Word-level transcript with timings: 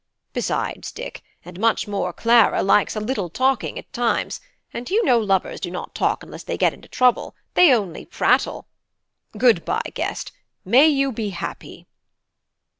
Besides, 0.33 0.91
Dick, 0.91 1.21
and 1.45 1.59
much 1.59 1.87
more 1.87 2.11
Clara, 2.11 2.63
likes 2.63 2.95
a 2.95 2.99
little 2.99 3.29
talking 3.29 3.77
at 3.77 3.93
times; 3.93 4.41
and 4.73 4.89
you 4.89 5.05
know 5.05 5.19
lovers 5.19 5.59
do 5.59 5.69
not 5.69 5.93
talk 5.93 6.23
unless 6.23 6.41
they 6.41 6.57
get 6.57 6.73
into 6.73 6.87
trouble, 6.87 7.35
they 7.53 7.71
only 7.71 8.05
prattle. 8.05 8.65
Good 9.37 9.63
bye, 9.63 9.91
guest; 9.93 10.31
may 10.65 10.87
you 10.87 11.11
be 11.11 11.29
happy!" 11.29 11.85